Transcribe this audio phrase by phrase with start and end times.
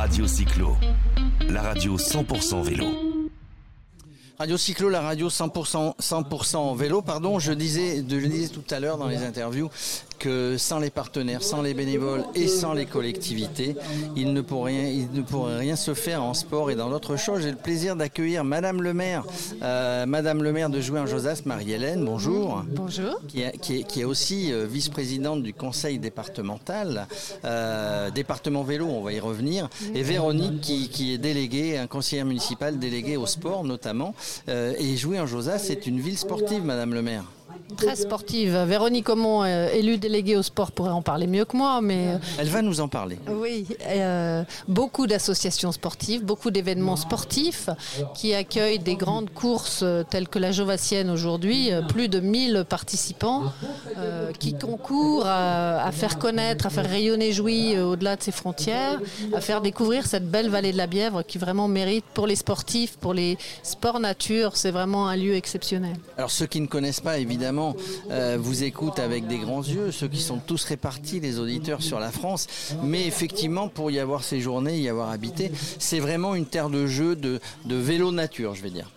[0.00, 0.78] Radio Cyclo,
[1.50, 2.86] la radio 100% vélo.
[4.38, 7.38] Radio Cyclo, la radio 100%, 100% vélo, pardon.
[7.38, 9.68] Je disais, je disais tout à l'heure dans les interviews
[10.20, 13.74] que sans les partenaires, sans les bénévoles et sans les collectivités,
[14.14, 17.16] il ne pourrait rien, il ne pourrait rien se faire en sport et dans d'autres
[17.16, 17.40] choses.
[17.40, 19.24] J'ai le plaisir d'accueillir Madame le maire,
[19.62, 22.04] euh, Madame le maire de Jouer en Josas, Marie-Hélène.
[22.04, 22.62] Bonjour.
[22.68, 23.18] Bonjour.
[23.28, 27.08] Qui est, qui est, qui est aussi euh, vice-présidente du conseil départemental,
[27.46, 29.70] euh, département vélo, on va y revenir.
[29.94, 34.14] Et Véronique qui, qui est déléguée, un conseiller municipal délégué au sport notamment.
[34.48, 37.24] Et Jouer en Josas, c'est une ville sportive, Madame le maire.
[37.76, 38.56] Très sportive.
[38.66, 42.18] Véronique Aumont, euh, élue déléguée au sport, pourrait en parler mieux que moi, mais euh,
[42.38, 43.18] Elle va nous en parler.
[43.28, 47.68] oui, euh, beaucoup d'associations sportives, beaucoup d'événements sportifs
[48.14, 53.44] qui accueillent des grandes courses telles que la Jovassienne aujourd'hui, plus de 1000 participants
[53.98, 59.00] euh, qui concourent à, à faire connaître, à faire rayonner Jouy au-delà de ses frontières,
[59.34, 62.96] à faire découvrir cette belle vallée de la Bièvre qui vraiment mérite pour les sportifs,
[62.96, 65.96] pour les sports nature, c'est vraiment un lieu exceptionnel.
[66.16, 67.59] Alors ceux qui ne connaissent pas, évidemment,
[68.10, 72.00] euh, vous écoutent avec des grands yeux, ceux qui sont tous répartis, les auditeurs sur
[72.00, 72.46] la France.
[72.82, 77.16] Mais effectivement, pour y avoir séjourné, y avoir habité, c'est vraiment une terre de jeu,
[77.16, 78.90] de, de vélo nature, je vais dire.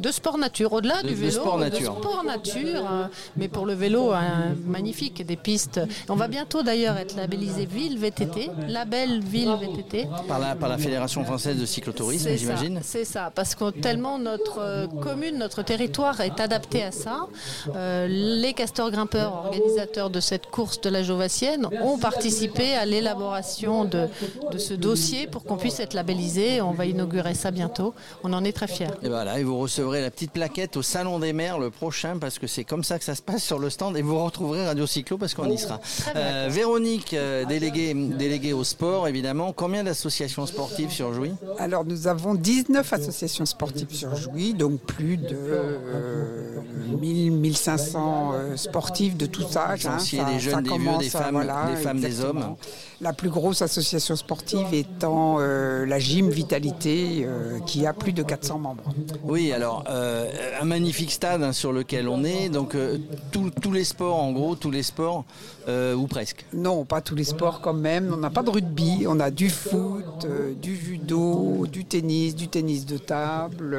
[0.00, 1.94] De sport nature, au-delà De- du de vélo, sport nature.
[1.94, 3.04] de sport nature, euh,
[3.36, 5.80] mais pour le vélo, un magnifique, des pistes.
[6.08, 10.06] On va bientôt d'ailleurs être labellisé ville VTT, label ville VTT.
[10.28, 12.80] Par la, par la Fédération française de cyclotourisme, C'est ça, j'imagine.
[12.82, 17.26] C'est ça, parce que tellement notre euh, commune, notre territoire est adapté à ça.
[17.74, 23.84] Euh, les castors grimpeurs, organisateurs de cette course de la Jovassienne, ont participé à l'élaboration
[23.84, 24.08] de,
[24.52, 26.60] de ce dossier pour qu'on puisse être labellisé.
[26.60, 27.94] On va inaugurer ça bientôt.
[28.24, 28.86] On en est très fiers.
[29.02, 29.56] Et voilà, et vous
[29.86, 32.98] recevrez la petite plaquette au Salon des Maires le prochain, parce que c'est comme ça
[32.98, 35.58] que ça se passe sur le stand, et vous retrouverez Radio Cyclo parce qu'on y
[35.58, 35.78] sera.
[35.78, 36.22] Très bien.
[36.22, 39.52] Euh, Véronique, euh, déléguée, déléguée au sport, évidemment.
[39.52, 45.16] Combien d'associations sportives sur Jouy Alors nous avons 19 associations sportives sur Jouy, donc plus
[45.16, 46.58] de euh,
[47.00, 49.86] 1000, 1500 euh, sportifs de tous âges.
[49.86, 49.96] hein.
[49.98, 52.56] Licenciés, des jeunes, des vieux, des femmes, des femmes, des hommes.
[53.00, 58.22] La plus grosse association sportive étant euh, la Gym Vitalité, euh, qui a plus de
[58.22, 58.84] 400 membres.
[59.22, 60.28] Oui, alors euh,
[60.60, 62.98] un magnifique stade hein, sur lequel on est, donc euh,
[63.32, 65.24] tous- les sports, en gros, tous les sports,
[65.68, 66.44] euh, ou presque.
[66.52, 68.10] Non, pas tous les sports quand même.
[68.14, 70.26] On n'a pas de rugby, on a du foot,
[70.62, 73.76] du judo, du tennis, du tennis de table.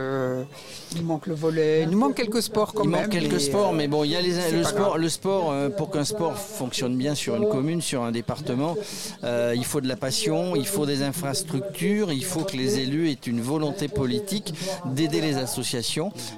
[0.96, 1.84] il manque le volet.
[1.84, 3.02] Il nous manque quelques sports quand Il même.
[3.04, 5.02] manque quelques mais, sports, mais bon, il y a les, le sport, grave.
[5.02, 8.76] le sport pour qu'un sport fonctionne bien sur une commune, sur un département,
[9.24, 13.14] il faut de la passion, il faut des infrastructures, il faut que les élus aient
[13.26, 14.54] une volonté politique
[14.86, 15.78] d'aider les associations,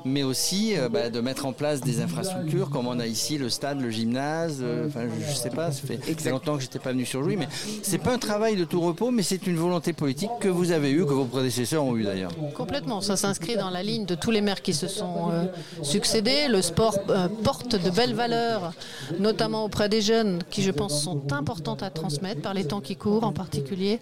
[0.05, 3.49] mais aussi euh, bah, de mettre en place des infrastructures comme on a ici le
[3.49, 4.59] stade, le gymnase.
[4.61, 7.35] euh, Enfin, je, je sais pas, ça fait, longtemps que j'étais pas venu sur Jouy,
[7.35, 7.47] mais
[7.83, 10.91] c'est pas un travail de tout repos, mais c'est une volonté politique que vous avez
[10.91, 12.31] eue, que vos prédécesseurs ont eu d'ailleurs.
[12.55, 15.45] Complètement, ça s'inscrit dans la ligne de tous les maires qui se sont euh,
[15.83, 16.47] succédés.
[16.49, 18.73] Le sport euh, porte de belles valeurs,
[19.19, 22.95] notamment auprès des jeunes, qui je pense sont importantes à transmettre par les temps qui
[22.95, 23.99] courent en particulier.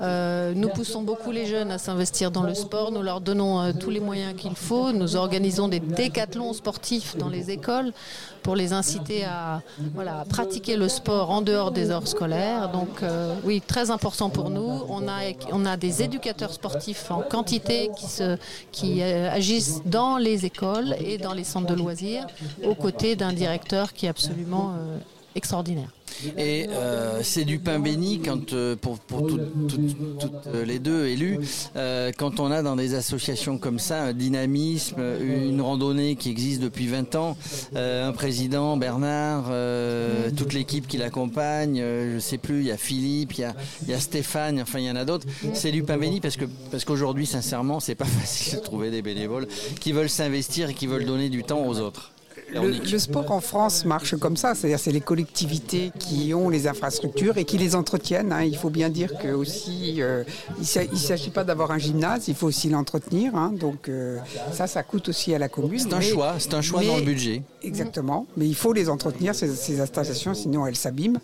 [0.00, 3.72] Euh, nous poussons beaucoup les jeunes à s'investir dans le sport, nous leur donnons euh,
[3.78, 4.87] tous les moyens qu'il faut.
[4.92, 7.92] Nous organisons des décathlons sportifs dans les écoles
[8.42, 9.62] pour les inciter à,
[10.28, 12.70] pratiquer le sport en dehors des heures scolaires.
[12.70, 14.82] Donc euh, oui, très important pour nous.
[14.88, 17.90] On a, des éducateurs sportifs en quantité
[18.72, 22.26] qui euh, agissent dans les écoles et dans les centres de loisirs,
[22.64, 24.98] aux côtés d'un directeur qui est absolument euh,
[25.34, 25.90] extraordinaire.
[26.36, 30.78] Et euh, c'est du pain béni quand euh, pour, pour tout- tout- toutes euh, les
[30.78, 31.38] deux élus,
[32.18, 36.86] quand on a dans des associations comme ça un dynamisme, une randonnée qui existe depuis
[36.86, 37.36] 20 ans,
[37.76, 39.44] un président Bernard,
[40.36, 43.88] toute l'équipe qui l'accompagne, je sais plus, il y a Philippe, il y a, il
[43.90, 45.26] y a Stéphane, enfin il y en a d'autres.
[45.54, 49.02] C'est du pain béni parce que parce qu'aujourd'hui sincèrement c'est pas facile de trouver des
[49.02, 49.46] bénévoles
[49.80, 52.12] qui veulent s'investir et qui veulent donner du temps aux autres.
[52.52, 57.36] Le, sport en France marche comme ça, c'est-à-dire c'est les collectivités qui ont les infrastructures
[57.36, 58.32] et qui les entretiennent.
[58.32, 58.42] hein.
[58.42, 60.24] Il faut bien dire que aussi, euh,
[60.56, 60.60] il
[60.90, 63.34] ne s'agit pas d'avoir un gymnase, il faut aussi l'entretenir.
[63.36, 63.52] hein.
[63.58, 64.18] Donc euh,
[64.52, 65.78] ça, ça coûte aussi à la commune.
[65.78, 67.42] C'est un Mais- choix, c'est un choix dans le budget.
[67.62, 71.18] Exactement, mais il faut les entretenir ces, ces installations, sinon elles s'abîment.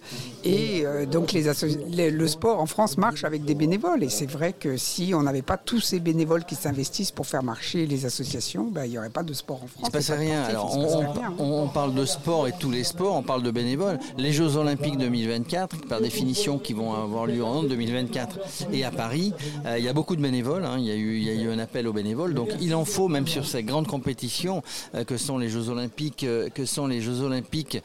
[0.44, 4.02] Et euh, donc les asso- les- le sport en France marche avec des bénévoles.
[4.02, 7.42] Et c'est vrai que si on n'avait pas tous ces bénévoles qui s'investissent pour faire
[7.42, 9.88] marcher les associations, ben, il n'y aurait pas de sport en France.
[9.94, 10.42] Il se rien.
[10.42, 13.98] Alors, on, passe on parle de sport et tous les sports, on parle de bénévoles.
[14.18, 18.38] Les Jeux Olympiques 2024, par définition, qui vont avoir lieu en 2024
[18.72, 19.32] et à Paris,
[19.66, 20.64] euh, il y a beaucoup de bénévoles.
[20.64, 20.76] Hein.
[20.78, 22.34] il, y a eu, un appel aux bénévoles.
[22.34, 24.62] Donc il en faut, même sur ces grandes compétitions
[24.94, 27.78] euh, que sont les Jeux Olympiques, euh, que sont les Jeux Olympiques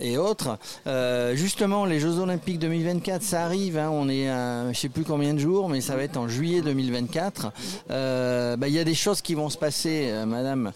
[0.00, 0.58] et autres.
[1.34, 3.78] justement, les Jeux Olympiques 2024, ça arrive.
[3.78, 3.90] Hein.
[3.92, 6.60] on est à je sais plus combien de jours, mais ça va être en juillet
[6.60, 7.52] 2024.
[7.88, 10.72] Bah, il y a des choses qui vont se passer, Madame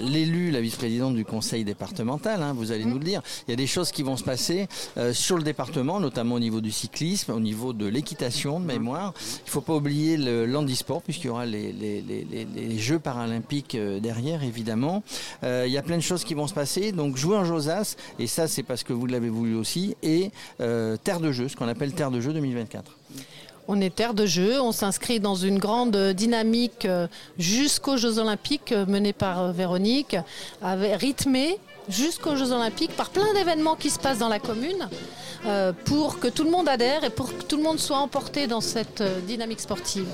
[0.00, 2.42] l'élu, vice-présidente du conseil départemental.
[2.42, 3.22] Hein, vous allez nous le dire.
[3.46, 4.68] Il y a des choses qui vont se passer
[5.12, 9.14] sur le département, notamment au niveau du cyclisme, au niveau de l'équitation de mémoire.
[9.38, 15.02] Il ne faut pas oublier l'handisport, puisqu'il y aura les, Jeux paralympiques euh, derrière, évidemment.
[15.44, 16.92] Euh, il y a plein de choses qui vont se passer.
[16.92, 20.30] Donc jouer en Josas, et ça c'est parce que vous l'avez voulu aussi, et
[20.60, 22.96] euh, Terre de jeu, ce qu'on appelle Terre de jeu 2024.
[23.68, 26.86] On est terre de jeu, on s'inscrit dans une grande dynamique
[27.38, 30.16] jusqu'aux Jeux Olympiques menée par Véronique,
[30.62, 34.88] rythmée jusqu'aux Jeux Olympiques par plein d'événements qui se passent dans la commune.
[35.44, 38.46] Euh, pour que tout le monde adhère et pour que tout le monde soit emporté
[38.46, 40.06] dans cette euh, dynamique sportive.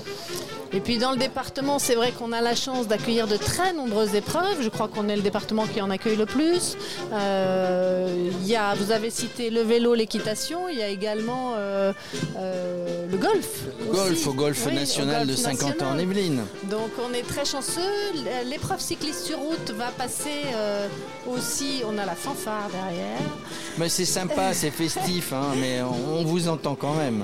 [0.71, 4.15] Et puis dans le département, c'est vrai qu'on a la chance d'accueillir de très nombreuses
[4.15, 4.61] épreuves.
[4.61, 6.77] Je crois qu'on est le département qui en accueille le plus.
[7.11, 10.69] Euh, y a, vous avez cité le vélo, l'équitation.
[10.69, 13.65] Il y a également le golf.
[13.79, 16.41] Le golf au golf national de 50 ans en Yvelines.
[16.69, 17.81] Donc on est très chanceux.
[18.45, 20.45] L'épreuve cycliste sur route va passer
[21.27, 21.81] aussi.
[21.87, 23.19] On a la fanfare derrière.
[23.77, 25.33] Mais c'est sympa, c'est festif.
[25.33, 27.23] Hein, mais on, vous entend quand même.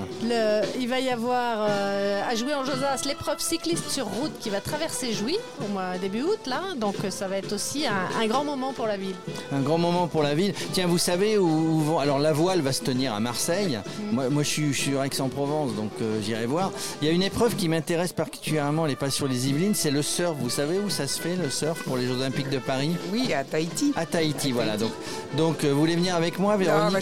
[0.80, 4.62] il va y avoir euh, à jouer en Josas l'épreuve cycliste sur route qui va
[4.62, 8.74] traverser Jouy au mois début août là, donc ça va être aussi un, grand moment
[8.74, 9.16] pour la ville.
[9.52, 10.54] Un grand moment pour la ville.
[10.74, 13.80] Tiens, vous savez où, vont alors la voile va se tenir à Marseille.
[14.12, 14.28] Mm.
[14.30, 16.72] Moi, je suis sur Aix-en-Provence, donc euh, j'irai voir.
[17.02, 20.02] Il y a une épreuve qui m'intéresse particulièrement, les pas sur les Yvelines, c'est le
[20.02, 20.36] surf.
[20.40, 22.92] Vous savez où ça se fait le surf pour les Jeux Olympiques de Paris?
[23.12, 23.94] Oui, à Tahiti.
[23.96, 24.78] À Tahiti, voilà.
[24.78, 24.92] Donc,
[25.38, 27.00] donc euh, vous voulez venir avec moi, Véronique, bah,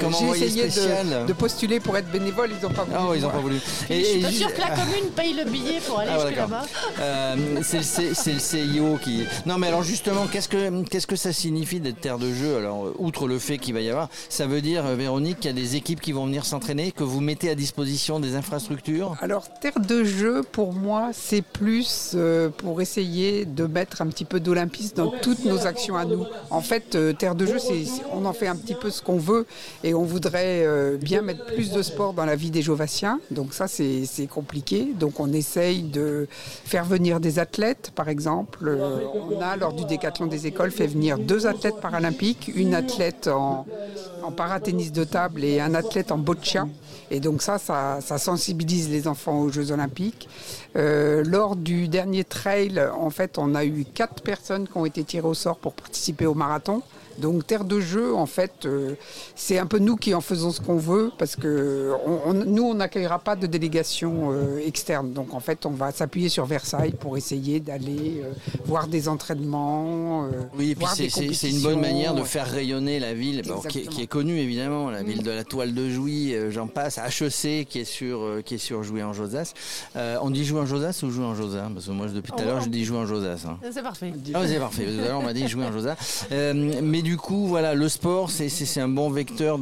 [0.00, 0.68] comme envoyé, j'ai essayé
[1.26, 2.96] de, postuler pour être bénévole, ils n'ont pas voulu.
[2.98, 3.56] Ah ils n'ont pas voulu.
[3.90, 6.64] Et, je suis pas sûr que la commune paye le billet pour aller ah, là-bas.
[7.00, 9.24] Euh, c'est le CIO qui.
[9.46, 12.56] Non, mais alors justement, qu'est-ce que qu'est-ce que ça signifie d'être terre de jeu?
[12.56, 15.54] Alors, outre le fait qu'il va y avoir, ça veut dire, euh, Véronique, qu'il y
[15.54, 19.16] a des équipes qui vont venir s'entraîner, que vous mettez à disposition des infrastructures?
[19.20, 24.24] Alors, terre de jeu, pour moi, c'est plus euh, pour essayer de mettre un petit
[24.24, 26.24] peu d'olympisme dans toutes nos actions à nous.
[26.50, 29.46] En fait, terre de jeu, c'est on en fait un petit peu ce qu'on veut
[29.84, 33.20] et on voudrait euh, bien mettre plus de sport dans la vie des Jovassiens.
[33.30, 34.88] Donc ça, c'est compliqué.
[34.98, 38.68] Donc on essaye de faire venir des athlètes, par exemple.
[38.68, 43.28] Euh, on a, lors du décathlon des écoles, fait venir deux athlètes paralympiques, une athlète
[43.28, 43.66] en,
[44.22, 46.66] en paratennis de table et un athlète en boccia.
[47.10, 50.28] Et donc ça, ça, sensibilise les enfants aux Jeux Olympiques.
[50.76, 55.04] Euh, lors du dernier trail, en fait, on a eu quatre personnes qui ont été
[55.04, 56.82] tirées au sort pour participer au marathon.
[57.18, 58.94] Donc terre de jeu, en fait, euh,
[59.34, 61.92] c'est un peu nous qui en faisons ce qu'on veut parce que
[62.46, 65.12] nous, on n'accueillera pas de délégation euh, externe.
[65.12, 68.32] Donc en fait, on va s'appuyer sur Versailles pour essayer d'aller euh,
[68.64, 70.26] voir des entraînements.
[70.56, 70.86] oui, et puis
[71.34, 75.20] c'est une bonne manière de faire rayonner la ville, qui, est connue évidemment, la ville
[75.20, 75.24] mm.
[75.24, 79.02] de la toile de Jouy, j'en passe, HEC qui est sur, qui est sur Jouy
[79.02, 79.52] en Josas.
[79.94, 81.68] on dit jouer en Josas ou jouer en Josas?
[81.72, 83.44] Parce que moi, depuis tout à l'heure, je dis jouer en Josas.
[83.46, 83.58] Hein.
[83.70, 84.12] C'est parfait.
[84.34, 84.84] Ah, c'est parfait.
[84.84, 85.96] Tout à l'heure, on m'a dit jouer en Josas.
[86.30, 89.58] mais du coup, voilà, le sport, c'est un bon vecteur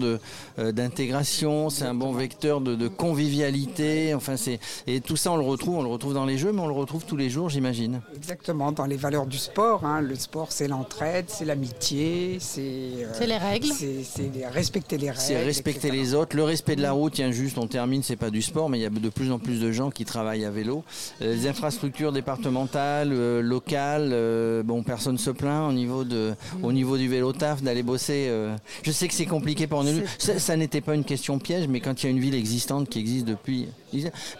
[0.59, 4.15] euh, d'intégration, c'est un bon vecteur de, convivialité.
[4.15, 6.61] Enfin, c'est et tout ça, on le retrouve, on le retrouve dans les jeux, mais
[6.61, 8.01] on le retrouve tous les jours, j'imagine.
[8.15, 9.85] Exactement, dans les valeurs du sport.
[9.85, 10.01] Hein.
[10.01, 12.61] Le sport, c'est l'entraide, c'est l'amitié, c'est.
[12.61, 13.69] Euh, les règles.
[13.69, 15.23] C'est respecter les règles.
[15.23, 16.37] C'est respecter les autres.
[16.37, 18.83] Le respect de la route, tiens, juste, on termine, c'est pas du sport, mais il
[18.83, 20.85] y a de plus en plus de gens qui travaillent à vélo.
[21.23, 27.09] Euh, les infrastructures départementales, locales, bon, personne se plaint au niveau de, au niveau du
[27.09, 28.27] vélo taf d'aller bosser.
[28.29, 30.03] Euh, je sais que c'est compliqué pour nous.
[30.19, 32.99] Ça, n'était pas une question piège, mais quand il y a une ville existante qui
[32.99, 33.69] existe depuis,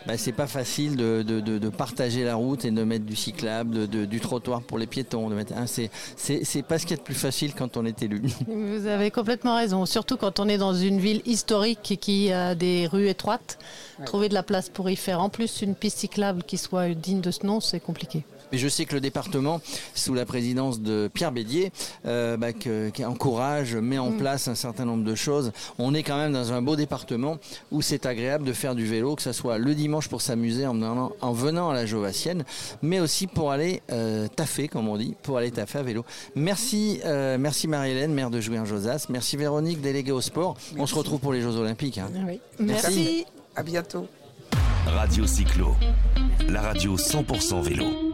[0.07, 4.63] bah, c'est pas facile de, partager la route et de mettre du cyclable, du trottoir
[4.63, 5.31] pour les piétons.
[5.31, 8.23] De mettre, hein, c'est pas ce qui est le plus facile quand on est élu.
[8.47, 9.87] Vous avez complètement raison.
[9.87, 13.59] Surtout quand on est dans une ville historique qui a des rues étroites.
[14.07, 17.21] Trouver de la place pour y faire en plus une piste cyclable qui soit digne
[17.21, 18.25] de ce nom, c'est compliqué.
[18.53, 19.61] Mais je sais que le département,
[19.95, 21.73] sous la présidence de Pierre Bédier,
[22.07, 24.17] euh, bah, qui encourage, met en mm.
[24.17, 25.53] place un certain nombre de choses.
[25.79, 27.39] On est quand même dans un beau département
[27.71, 30.81] où c'est agréable de faire du vélo, que ce soit le dimanche pour s'amuser en,
[30.83, 32.45] en, venant à la Jovassienne,
[32.83, 36.05] mais aussi pour aller euh, taffer, comme on dit, pour aller taffer à vélo.
[36.35, 39.07] Merci, euh, merci Marie-Hélène, maire de Jouy en Josas.
[39.09, 40.57] Merci Véronique, déléguée au sport.
[40.77, 41.99] On se retrouve pour les Jeux Olympiques.
[41.99, 42.11] Hein.
[42.59, 42.61] Merci.
[42.61, 43.27] merci.
[43.57, 44.07] À bientôt.
[44.87, 45.75] Radio Cyclo,
[46.49, 48.10] la radio 100% vélo.